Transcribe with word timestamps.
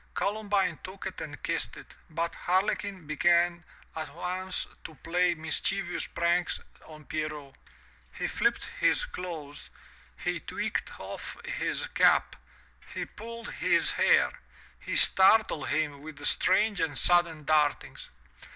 Columbine 0.15 0.79
took 0.83 1.05
it 1.05 1.21
and 1.21 1.43
kissed 1.43 1.77
iti 1.77 1.95
but 2.09 2.33
Harlequin 2.33 3.05
began 3.05 3.63
at 3.95 4.11
once 4.15 4.65
to 4.83 4.95
play 4.95 5.35
mischievous 5.35 6.07
pranks 6.07 6.59
on 6.87 7.05
Pierrot. 7.05 7.53
He 8.11 8.25
flipped 8.27 8.65
his 8.79 9.05
clothes, 9.05 9.69
he 10.17 10.39
tweaked 10.39 10.99
off 10.99 11.37
his 11.45 11.85
cap, 11.93 12.35
he 12.95 13.05
pulled 13.05 13.51
his 13.51 13.91
hair, 13.91 14.31
he 14.79 14.95
startled 14.95 15.67
him 15.67 16.01
with 16.01 16.25
strange 16.25 16.79
and 16.79 16.97
sudden 16.97 17.43
dartings. 17.43 18.09